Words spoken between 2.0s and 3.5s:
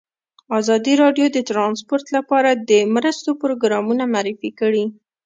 لپاره د مرستو